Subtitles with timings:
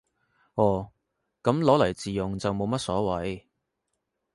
[0.55, 0.91] 哦，
[1.43, 3.43] 噉攞嚟自用就冇乜所謂